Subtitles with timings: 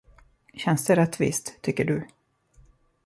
[0.53, 2.07] Känns det rättvist, tycker du?